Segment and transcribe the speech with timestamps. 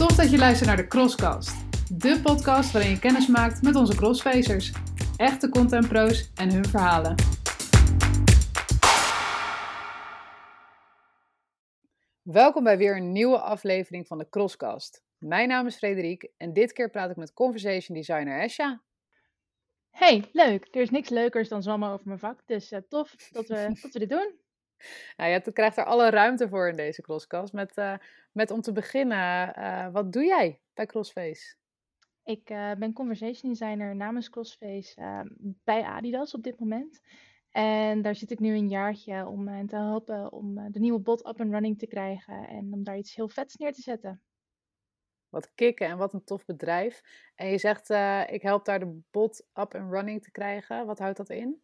[0.00, 1.56] Tof dat je luistert naar de Crosscast.
[1.92, 4.72] De podcast waarin je kennis maakt met onze crossfacers.
[5.16, 7.14] Echte contentpro's en hun verhalen.
[12.22, 15.02] Welkom bij weer een nieuwe aflevering van de Crosscast.
[15.18, 18.82] Mijn naam is Frederik en dit keer praat ik met conversation designer Esha.
[19.90, 20.68] Hey, leuk.
[20.70, 22.40] Er is niks leukers dan zwammen over mijn vak.
[22.46, 24.34] Dus uh, tof dat we, dat we dit doen.
[25.16, 27.52] Nou, je krijgt er alle ruimte voor in deze Crosscast.
[27.52, 27.94] Met, uh,
[28.32, 31.54] met om te beginnen, uh, wat doe jij bij Crossface?
[32.24, 32.44] Ik
[32.78, 35.26] ben conversation designer namens Crossface ehm,
[35.64, 37.00] bij Adidas op dit moment.
[37.50, 41.26] En daar zit ik nu een jaartje om hen te helpen om de nieuwe bot
[41.26, 42.48] up and running te krijgen.
[42.48, 44.22] En om daar iets heel vets neer te zetten.
[45.28, 47.00] Wat kicken en wat een tof bedrijf.
[47.34, 47.90] En je zegt,
[48.30, 50.86] ik help daar de bot up and running te krijgen.
[50.86, 51.62] Wat houdt dat in?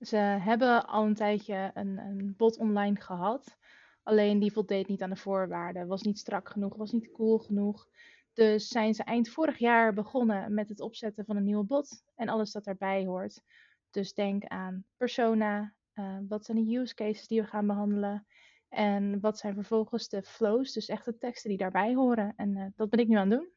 [0.00, 3.56] Ze hebben al een tijdje een, een bot online gehad.
[4.02, 5.86] Alleen die voldeed niet aan de voorwaarden.
[5.86, 7.88] Was niet strak genoeg, was niet cool genoeg.
[8.32, 12.02] Dus zijn ze eind vorig jaar begonnen met het opzetten van een nieuwe bot.
[12.14, 13.42] En alles dat daarbij hoort.
[13.90, 15.74] Dus denk aan persona.
[15.94, 18.26] Uh, wat zijn de use cases die we gaan behandelen?
[18.68, 22.32] En wat zijn vervolgens de flows, dus echt de teksten die daarbij horen.
[22.36, 23.48] En uh, dat ben ik nu aan het doen.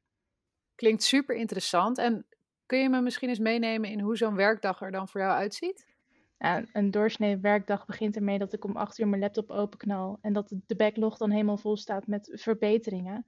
[0.76, 1.98] Klinkt super interessant.
[1.98, 2.26] En
[2.66, 5.91] kun je me misschien eens meenemen in hoe zo'n werkdag er dan voor jou uitziet?
[6.72, 10.18] Een doorsnee werkdag begint ermee dat ik om acht uur mijn laptop openknal.
[10.22, 13.26] En dat de backlog dan helemaal vol staat met verbeteringen.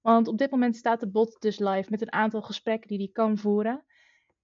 [0.00, 3.12] Want op dit moment staat de bot dus live met een aantal gesprekken die die
[3.12, 3.84] kan voeren.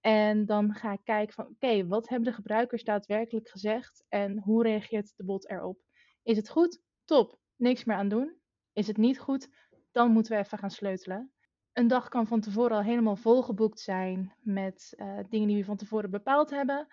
[0.01, 4.63] En dan ga ik kijken van oké, wat hebben de gebruikers daadwerkelijk gezegd en hoe
[4.63, 5.79] reageert de bot erop?
[6.23, 6.81] Is het goed?
[7.05, 7.39] Top.
[7.55, 8.35] Niks meer aan doen.
[8.73, 9.49] Is het niet goed?
[9.91, 11.31] Dan moeten we even gaan sleutelen.
[11.73, 15.77] Een dag kan van tevoren al helemaal volgeboekt zijn met uh, dingen die we van
[15.77, 16.87] tevoren bepaald hebben.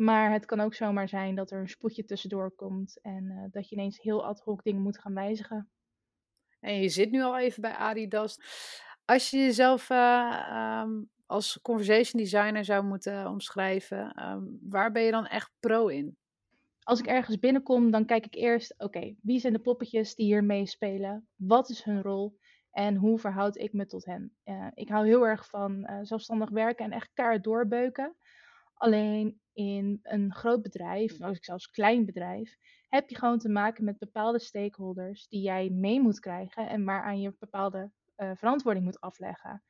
[0.00, 3.68] Maar het kan ook zomaar zijn dat er een spoedje tussendoor komt en uh, dat
[3.68, 5.70] je ineens heel ad hoc dingen moet gaan wijzigen.
[6.60, 8.38] En je zit nu al even bij Adidas.
[9.04, 15.10] Als je jezelf uh, um, als conversation designer zou moeten omschrijven, um, waar ben je
[15.10, 16.18] dan echt pro in?
[16.82, 20.44] als ik ergens binnenkom, dan kijk ik eerst, oké, wie zijn de poppetjes die hier
[20.44, 21.28] meespelen?
[21.36, 22.38] Wat is hun rol?
[22.70, 24.36] En hoe verhoud ik me tot hen?
[24.44, 28.16] Uh, ik hou heel erg van zelfstandig werken en echt kaart doorbeuken.
[28.74, 32.56] Alleen in een groot bedrijf, als ik zelfs klein bedrijf,
[32.88, 37.20] heb je gewoon te maken met bepaalde stakeholders die jij mee moet krijgen en waaraan
[37.20, 39.62] je bepaalde uh, verantwoording moet afleggen.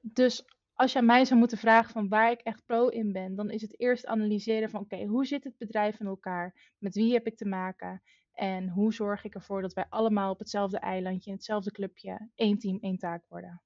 [0.00, 0.44] Dus
[0.74, 3.50] als je aan mij zou moeten vragen van waar ik echt pro in ben, dan
[3.50, 6.74] is het eerst analyseren van oké, okay, hoe zit het bedrijf in elkaar?
[6.78, 8.02] Met wie heb ik te maken?
[8.32, 12.58] En hoe zorg ik ervoor dat wij allemaal op hetzelfde eilandje, in hetzelfde clubje, één
[12.58, 13.62] team, één taak worden?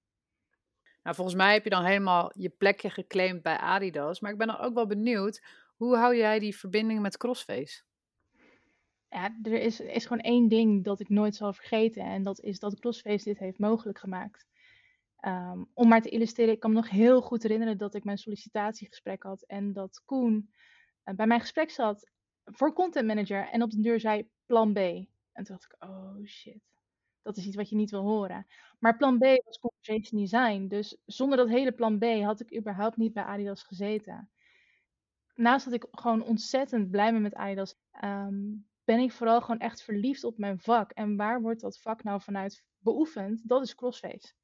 [1.06, 4.20] Nou, volgens mij heb je dan helemaal je plekje geclaimd bij Adidas.
[4.20, 5.44] Maar ik ben dan ook wel benieuwd,
[5.76, 7.82] hoe hou jij die verbinding met Crossface?
[9.08, 12.02] Ja, er is, is gewoon één ding dat ik nooit zal vergeten.
[12.02, 14.46] En dat is dat Crossface dit heeft mogelijk gemaakt.
[15.20, 18.18] Um, om maar te illustreren, ik kan me nog heel goed herinneren dat ik mijn
[18.18, 20.50] sollicitatiegesprek had en dat Koen
[21.04, 22.10] uh, bij mijn gesprek zat
[22.44, 24.76] voor content manager en op de deur zei plan B.
[24.78, 26.75] En toen dacht ik, oh shit,
[27.26, 28.46] dat is iets wat je niet wil horen.
[28.78, 32.96] Maar plan B was conversation design, dus zonder dat hele plan B had ik überhaupt
[32.96, 34.30] niet bij Adidas gezeten.
[35.34, 39.82] Naast dat ik gewoon ontzettend blij ben met Adidas, um, ben ik vooral gewoon echt
[39.82, 40.90] verliefd op mijn vak.
[40.90, 43.48] En waar wordt dat vak nou vanuit beoefend?
[43.48, 44.34] Dat is crossface.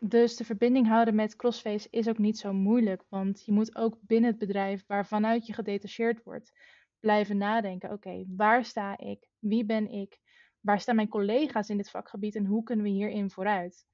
[0.00, 3.96] Dus de verbinding houden met Crossface is ook niet zo moeilijk, want je moet ook
[4.00, 6.52] binnen het bedrijf waarvanuit je gedetacheerd wordt
[7.00, 7.92] blijven nadenken.
[7.92, 9.28] Oké, waar sta ik?
[9.38, 10.20] Wie ben ik?
[10.60, 13.86] Waar staan mijn collega's in dit vakgebied en hoe kunnen we hierin vooruit?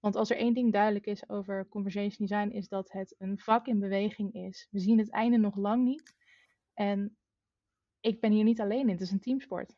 [0.00, 3.66] Want als er één ding duidelijk is over conversation design, is dat het een vak
[3.66, 4.68] in beweging is.
[4.70, 6.14] We zien het einde nog lang niet.
[6.74, 7.16] En
[8.00, 9.76] ik ben hier niet alleen in, het is een teamsport.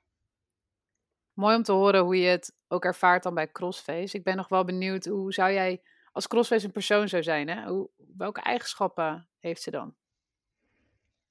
[1.32, 4.16] Mooi om te horen hoe je het ook ervaart dan bij Crossface.
[4.16, 5.82] Ik ben nog wel benieuwd, hoe zou jij
[6.12, 7.48] als Crossface een persoon zou zijn?
[7.48, 7.68] Hè?
[7.68, 9.94] Hoe, welke eigenschappen heeft ze dan?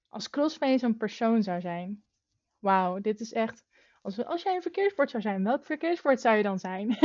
[0.10, 2.04] Als Crossface een persoon zou zijn?
[2.60, 3.66] Wauw, dit is echt...
[4.02, 6.98] Als, als jij een verkeersbord zou zijn, welk verkeersbord zou je dan zijn?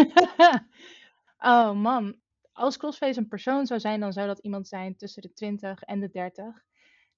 [1.38, 2.20] oh man,
[2.52, 6.00] als Crossface een persoon zou zijn, dan zou dat iemand zijn tussen de 20 en
[6.00, 6.64] de 30.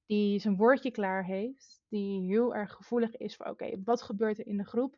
[0.07, 1.83] Die zijn woordje klaar heeft.
[1.89, 4.97] Die heel erg gevoelig is voor, oké, wat gebeurt er in de groep?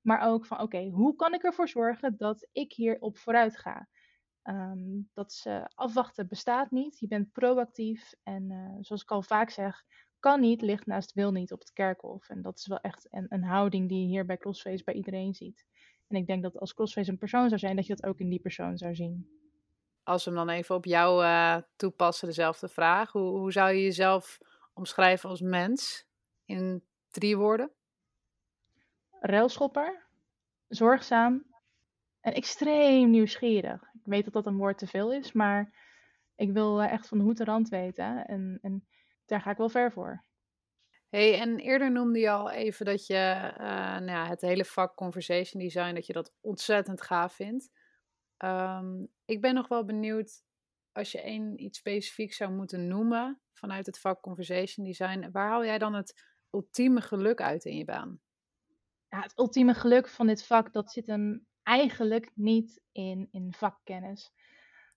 [0.00, 3.88] Maar ook van oké, hoe kan ik ervoor zorgen dat ik hierop vooruit ga?
[4.42, 6.98] Um, dat ze afwachten bestaat niet.
[6.98, 8.12] Je bent proactief.
[8.22, 9.84] En uh, zoals ik al vaak zeg,
[10.20, 12.28] kan niet, ligt naast wil niet op het kerkhof.
[12.28, 15.34] En dat is wel echt een, een houding die je hier bij Crossface bij iedereen
[15.34, 15.66] ziet.
[16.08, 18.28] En ik denk dat als Crossface een persoon zou zijn, dat je dat ook in
[18.28, 19.28] die persoon zou zien.
[20.02, 23.12] Als we hem dan even op jou uh, toepassen, dezelfde vraag.
[23.12, 24.38] Hoe, hoe zou je jezelf
[24.74, 26.06] omschrijven als mens
[26.44, 27.70] in drie woorden?
[29.20, 30.06] railschopper,
[30.68, 31.44] zorgzaam
[32.20, 33.82] en extreem nieuwsgierig.
[33.82, 35.72] Ik weet dat dat een woord te veel is, maar
[36.36, 38.26] ik wil echt van de hoed en rand weten.
[38.26, 38.86] En, en
[39.30, 40.24] daar ga ik wel ver voor.
[41.08, 43.66] Hey, en eerder noemde je al even dat je uh,
[43.98, 47.70] nou ja, het hele vak conversation design, dat je dat ontzettend gaaf vindt.
[48.44, 50.42] Um, ik ben nog wel benieuwd,
[50.92, 55.64] als je één iets specifiek zou moeten noemen vanuit het vak conversation design, waar haal
[55.64, 58.20] jij dan het ultieme geluk uit in je baan?
[59.08, 64.32] Ja, het ultieme geluk van dit vak, dat zit hem eigenlijk niet in, in vakkennis.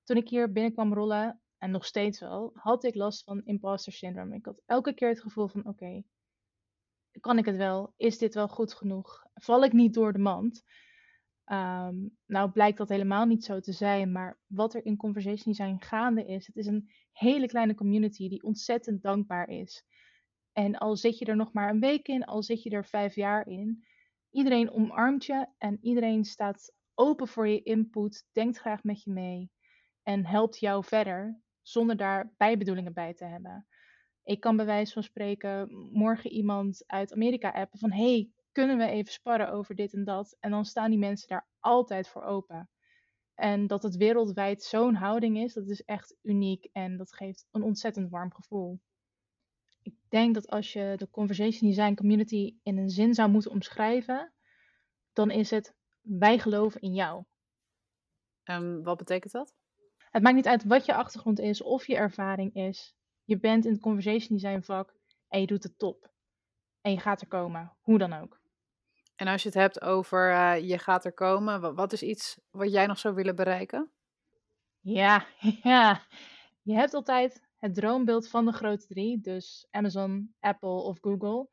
[0.03, 4.35] Toen ik hier binnenkwam rollen, en nog steeds wel, had ik last van imposter syndrome.
[4.35, 6.03] Ik had elke keer het gevoel van, oké,
[7.19, 7.93] kan ik het wel?
[7.97, 9.25] Is dit wel goed genoeg?
[9.33, 10.63] Val ik niet door de mand?
[11.43, 11.95] Ehm,
[12.25, 16.25] nou blijkt dat helemaal niet zo te zijn, maar wat er in Conversation Design gaande
[16.25, 19.85] is, het is een hele kleine community die ontzettend dankbaar is.
[20.51, 23.15] En al zit je er nog maar een week in, al zit je er vijf
[23.15, 23.85] jaar in,
[24.29, 29.51] iedereen omarmt je en iedereen staat open voor je input, denkt graag met je mee
[30.03, 33.67] en helpt jou verder zonder daar bijbedoelingen bij te hebben.
[34.23, 38.85] Ik kan bij wijze van spreken morgen iemand uit Amerika appen van hey, kunnen we
[38.85, 40.37] even sparren over dit en dat?
[40.39, 42.69] En dan staan die mensen daar altijd voor open.
[43.35, 47.63] En dat het wereldwijd zo'n houding is, dat is echt uniek en dat geeft een
[47.63, 48.79] ontzettend warm gevoel.
[49.81, 54.33] Ik denk dat als je de Conversation Design Community in een zin zou moeten omschrijven,
[55.13, 57.23] dan is het wij geloven in jou.
[58.43, 59.53] Um, wat betekent dat?
[60.13, 62.95] Het maakt niet uit wat je achtergrond is of je ervaring is.
[63.23, 64.93] Je bent in het Conversation Design vak
[65.27, 66.11] en je doet het top.
[66.81, 68.41] En je gaat er komen, hoe dan ook.
[69.15, 72.71] En als je het hebt over uh, je gaat er komen, wat is iets wat
[72.71, 73.91] jij nog zou willen bereiken?
[74.79, 75.25] Ja,
[75.63, 76.01] ja.
[76.61, 81.49] Je hebt altijd het droombeeld van de grote drie, dus Amazon, Apple of Google.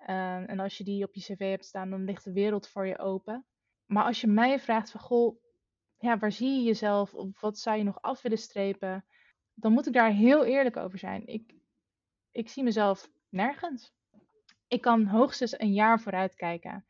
[0.00, 2.86] Uh, en als je die op je cv hebt staan, dan ligt de wereld voor
[2.86, 3.46] je open.
[3.86, 5.40] Maar als je mij vraagt van, goh,
[5.98, 7.14] ja, waar zie je jezelf?
[7.14, 9.04] Of wat zou je nog af willen strepen?
[9.54, 11.26] Dan moet ik daar heel eerlijk over zijn.
[11.26, 11.54] Ik,
[12.30, 13.92] ik zie mezelf nergens.
[14.68, 16.84] Ik kan hoogstens een jaar vooruit kijken.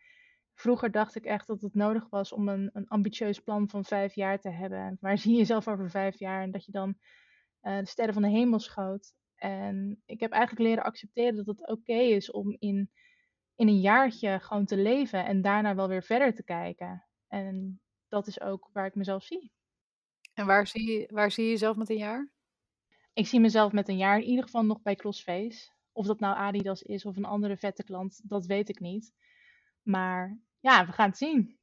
[0.55, 4.15] Vroeger dacht ik echt dat het nodig was om een, een ambitieus plan van vijf
[4.15, 4.97] jaar te hebben.
[5.01, 6.43] Waar zie je jezelf over vijf jaar?
[6.43, 6.99] En dat je dan
[7.63, 9.15] uh, de sterren van de hemel schoot.
[9.35, 12.91] En ik heb eigenlijk leren accepteren dat het oké is om in,
[13.55, 17.05] in een jaartje gewoon te leven en daarna wel weer verder te kijken.
[17.29, 19.53] En dat is ook waar ik mezelf zie.
[20.35, 22.29] En waar zie je, waar zie je jezelf met een jaar?
[23.13, 25.71] Ik zie mezelf met een jaar in ieder geval nog bij CrossFace.
[25.93, 29.13] Of dat nou Adidas is of een andere vette klant, dat weet ik niet.
[29.83, 31.59] Maar ja, we gaan het zien.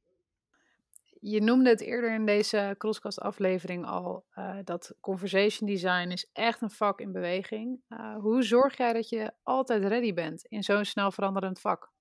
[1.20, 6.60] Je noemde het eerder in deze Crosscast aflevering al, uh, dat conversation design is echt
[6.60, 7.80] een vak in beweging.
[7.88, 11.92] Uh, hoe zorg jij dat je altijd ready bent in zo'n snel veranderend vak?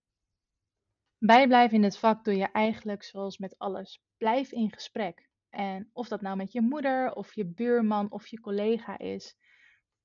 [1.26, 4.04] Bijblijven in het vak doe je eigenlijk zoals met alles.
[4.18, 5.30] Blijf in gesprek.
[5.50, 9.38] En of dat nou met je moeder of je buurman of je collega is,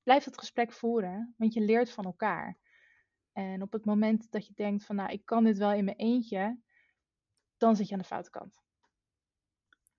[0.03, 2.59] blijf dat gesprek voeren, want je leert van elkaar.
[3.33, 5.97] En op het moment dat je denkt van nou, ik kan dit wel in mijn
[5.97, 6.61] eentje,
[7.57, 8.55] dan zit je aan de foute kant.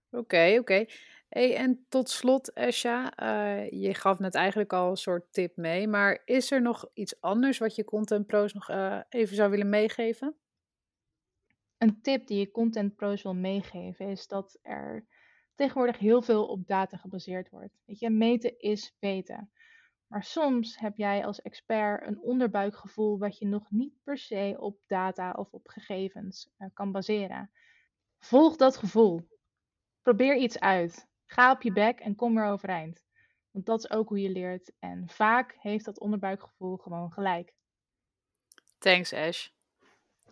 [0.09, 0.85] Oké, oké.
[1.29, 5.87] Hey, en tot slot, Esha, uh, je gaf net eigenlijk al een soort tip mee,
[5.87, 9.69] maar is er nog iets anders wat je content pros nog uh, even zou willen
[9.69, 10.35] meegeven?
[11.81, 15.05] Een tip die je content pros wil meegeven is dat er
[15.55, 17.81] tegenwoordig heel veel op data gebaseerd wordt.
[17.85, 19.51] Weet je, meten is weten.
[20.07, 24.79] Maar soms heb jij als expert een onderbuikgevoel wat je nog niet per se op
[24.87, 27.51] data of op gegevens uh, kan baseren.
[28.19, 29.27] Volg dat gevoel.
[30.01, 31.07] Probeer iets uit.
[31.25, 33.03] Ga op je bek en kom er overeind.
[33.51, 34.71] Want dat is ook hoe je leert.
[34.79, 37.53] En vaak heeft dat onderbuikgevoel gewoon gelijk.
[38.77, 39.49] Thanks, Ash.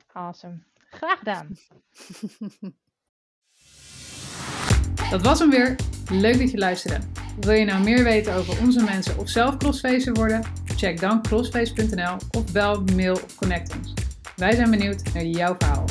[0.07, 0.67] Awesome.
[0.89, 1.47] Graag gedaan.
[5.09, 5.75] Dat was hem weer.
[6.11, 7.05] Leuk dat je luisterde.
[7.39, 10.43] Wil je nou meer weten over onze mensen of zelf crossfacer worden?
[10.65, 13.93] Check dan crossface.nl of bel, mail of connect ons.
[14.35, 15.85] Wij zijn benieuwd naar jouw verhaal.